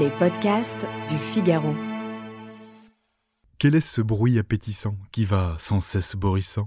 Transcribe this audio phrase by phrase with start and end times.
[0.00, 1.74] Les podcasts du Figaro.
[3.58, 6.66] Quel est ce bruit appétissant qui va sans cesse borissant?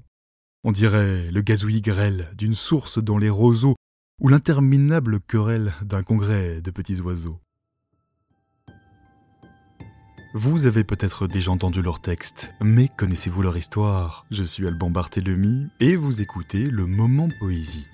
[0.63, 3.75] On dirait le gazouillis grêle d'une source dans les roseaux
[4.21, 7.39] ou l'interminable querelle d'un congrès de petits oiseaux.
[10.35, 14.27] Vous avez peut-être déjà entendu leur texte, mais connaissez-vous leur histoire?
[14.29, 17.87] Je suis Alban Barthélemy et vous écoutez le Moment Poésie.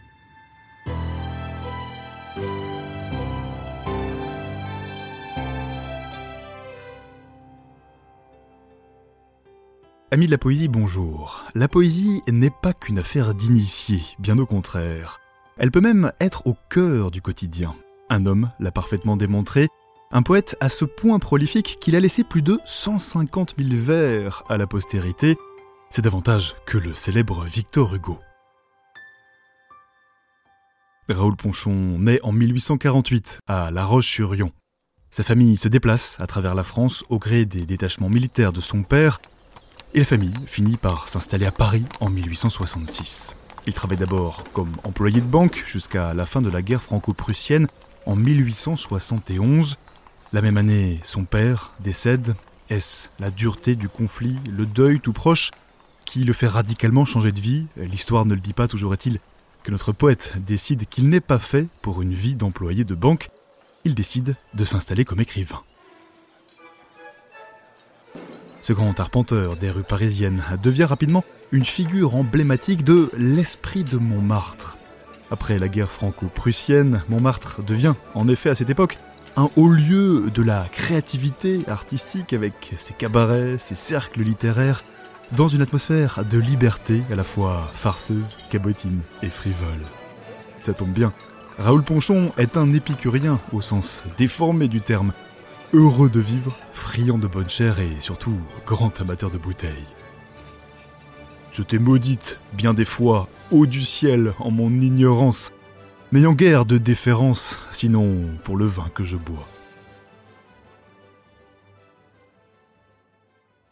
[10.14, 11.46] Amis de la poésie, bonjour.
[11.56, 15.22] La poésie n'est pas qu'une affaire d'initiés, bien au contraire.
[15.58, 17.78] Elle peut même être au cœur du quotidien.
[18.10, 19.70] Un homme l'a parfaitement démontré,
[20.12, 24.58] un poète à ce point prolifique qu'il a laissé plus de 150 000 vers à
[24.58, 25.38] la postérité.
[25.92, 28.20] C'est davantage que le célèbre Victor Hugo.
[31.08, 34.52] Raoul Ponchon naît en 1848 à La Roche-sur-Yon.
[35.09, 38.84] Sa famille se déplace à travers la France au gré des détachements militaires de son
[38.84, 39.22] père
[39.94, 43.36] et la famille finit par s'installer à Paris en 1866.
[43.67, 47.67] Il travaille d'abord comme employé de banque jusqu'à la fin de la guerre franco-prussienne
[48.06, 49.78] en 1871.
[50.34, 52.36] La même année, son père décède.
[52.69, 55.52] Est-ce la dureté du conflit, le deuil tout proche,
[56.06, 57.66] qui le fait radicalement changer de vie?
[57.75, 59.19] L'histoire ne le dit pas, toujours est-il
[59.64, 63.30] que notre poète décide qu'il n'est pas fait pour une vie d'employé de banque?
[63.84, 65.62] Il décide de s'installer comme écrivain.
[68.72, 74.78] Ce grand arpenteur des rues parisiennes devient rapidement une figure emblématique de l'esprit de Montmartre.
[75.30, 78.97] Après la guerre franco-prussienne, Montmartre devient, en effet à cette époque,
[79.36, 84.85] un haut lieu de la créativité artistique avec ses cabarets, ses cercles littéraires,
[85.33, 89.83] dans une atmosphère de liberté à la fois farceuse, cabotine et frivole.
[90.61, 91.11] Ça tombe bien,
[91.59, 95.11] Raoul Ponchon est un épicurien au sens déformé du terme,
[95.73, 99.95] heureux de vivre, friand de bonne chair et surtout grand amateur de bouteilles.
[101.51, 105.51] Je t'ai maudite bien des fois, haut du ciel, en mon ignorance,
[106.12, 109.47] n'ayant guère de déférence, sinon pour le vin que je bois.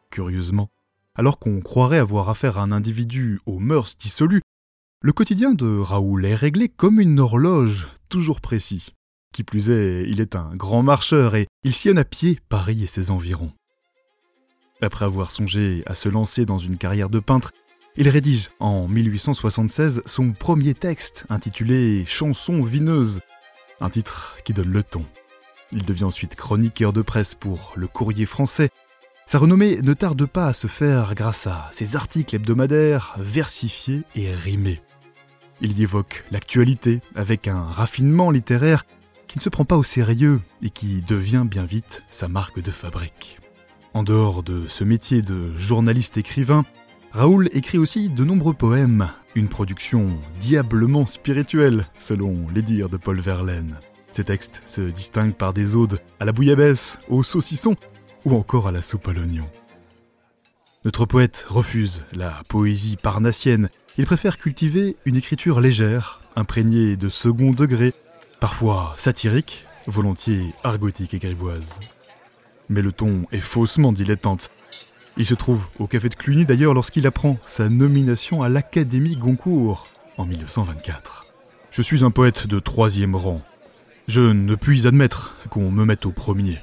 [0.10, 0.70] Curieusement,
[1.16, 4.42] alors qu'on croirait avoir affaire à un individu aux mœurs dissolues,
[5.02, 8.94] le quotidien de Raoul est réglé comme une horloge, toujours précis.
[9.34, 12.88] Qui plus est, il est un grand marcheur et il sillonne à pied Paris et
[12.88, 13.52] ses environs.
[14.82, 17.52] Après avoir songé à se lancer dans une carrière de peintre,
[17.98, 23.20] il rédige en 1876 son premier texte intitulé Chanson vineuse,
[23.82, 25.06] un titre qui donne le ton.
[25.72, 28.70] Il devient ensuite chroniqueur de presse pour Le Courrier français.
[29.26, 34.32] Sa renommée ne tarde pas à se faire grâce à ses articles hebdomadaires versifiés et
[34.34, 34.82] rimés.
[35.62, 38.86] Il y évoque l'actualité avec un raffinement littéraire
[39.30, 42.72] qui ne se prend pas au sérieux et qui devient bien vite sa marque de
[42.72, 43.40] fabrique.
[43.94, 46.66] En dehors de ce métier de journaliste-écrivain,
[47.12, 53.20] Raoul écrit aussi de nombreux poèmes, une production diablement spirituelle, selon les dires de Paul
[53.20, 53.78] Verlaine.
[54.12, 57.76] Ces textes se distinguent par des odes à la bouillabaisse, au saucisson
[58.26, 59.46] ou encore à la soupe à l'oignon.
[60.86, 63.70] Notre poète refuse la poésie parnassienne.
[64.00, 67.94] Il préfère cultiver une écriture légère, imprégnée de second degré,
[68.40, 71.80] parfois satirique, volontiers argotique et grivoise.
[72.70, 74.52] Mais le ton est faussement dilettante.
[75.18, 79.88] Il se trouve au café de Cluny d'ailleurs lorsqu'il apprend sa nomination à l'Académie Goncourt
[80.18, 81.26] en 1924.
[81.72, 83.42] Je suis un poète de troisième rang.
[84.08, 86.58] Je ne puis admettre qu'on me mette au premier.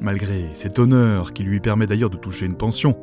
[0.00, 2.96] Malgré cet honneur qui lui permet d'ailleurs de toucher une pension,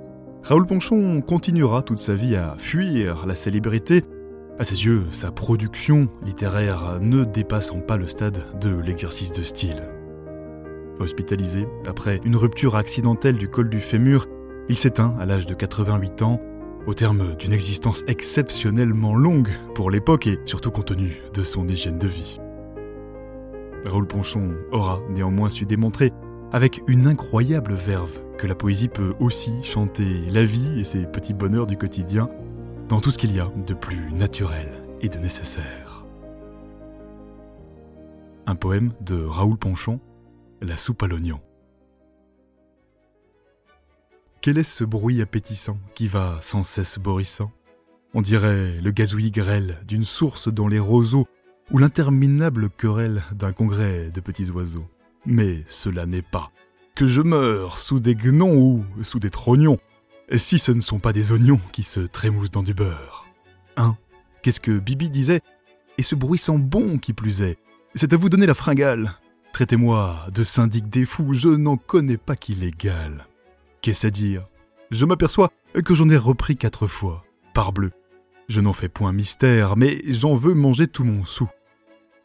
[0.44, 4.04] Raoul Ponchon continuera toute sa vie à fuir la célébrité.
[4.60, 9.88] À ses yeux, sa production littéraire ne dépassant pas le stade de l'exercice de style.
[11.00, 14.28] Hospitalisé après une rupture accidentelle du col du fémur,
[14.68, 16.42] il s'éteint à l'âge de 88 ans,
[16.88, 22.00] au terme d'une existence exceptionnellement longue pour l'époque et surtout compte tenu de son hygiène
[22.00, 22.42] de vie.
[23.86, 26.12] Raoul Ponchon aura néanmoins su démontrer
[26.54, 31.34] avec une incroyable verve que la poésie peut aussi chanter la vie et ses petits
[31.34, 32.30] bonheurs du quotidien
[32.88, 36.06] dans tout ce qu'il y a de plus naturel et de nécessaire.
[38.46, 40.00] Un poème de Raoul Ponchon,
[40.62, 41.42] La soupe à l'oignon.
[44.42, 47.52] Quel est ce bruit appétissant qui va sans cesse borissant?
[48.14, 51.28] On dirait le gazouillis grêle d'une source dans les roseaux
[51.72, 54.86] ou l'interminable querelle d'un congrès de petits oiseaux.
[55.26, 56.52] Mais cela n'est pas.
[56.96, 59.80] Que je meure sous des gnons ou sous des trognons,
[60.36, 63.26] si ce ne sont pas des oignons qui se trémoussent dans du beurre.
[63.78, 63.98] Un
[64.42, 65.42] Qu'est-ce que Bibi disait?
[65.98, 67.58] Et ce bruit sent bon qui plus est.
[67.96, 69.14] C'est à vous donner la fringale.
[69.54, 73.28] Traitez-moi de syndic des fous, je n'en connais pas qui l'égale.
[73.82, 74.48] Qu'est-ce à dire?
[74.92, 75.50] Je m'aperçois
[75.86, 77.24] que j'en ai repris quatre fois.
[77.54, 77.92] Parbleu.
[78.50, 81.48] Je n'en fais point mystère, mais j'en veux manger tout mon sou.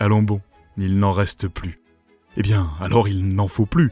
[0.01, 0.41] Allons bon,
[0.77, 1.81] il n'en reste plus.
[2.39, 3.91] Eh bien, alors il n'en faut plus.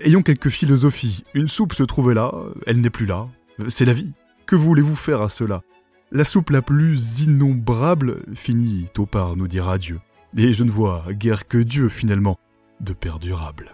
[0.00, 1.22] Ayons quelques philosophies.
[1.32, 2.34] Une soupe se trouvait là,
[2.66, 3.28] elle n'est plus là.
[3.68, 4.10] C'est la vie.
[4.46, 5.62] Que voulez-vous faire à cela?
[6.10, 10.00] La soupe la plus innombrable finit tôt par nous dire adieu.
[10.36, 12.36] Et je ne vois guère que Dieu, finalement,
[12.80, 13.70] de perdurable.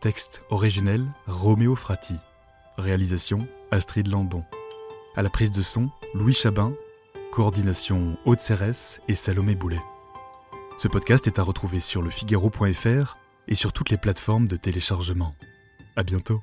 [0.00, 2.14] Texte originel Roméo Frati.
[2.78, 4.42] Réalisation Astrid Landon.
[5.16, 6.72] À la prise de son, Louis Chabin.
[7.32, 9.80] Coordination Haute Cérès et Salomé Boulet.
[10.78, 13.16] Ce podcast est à retrouver sur lefigaro.fr
[13.46, 15.36] et sur toutes les plateformes de téléchargement.
[15.94, 16.40] À bientôt.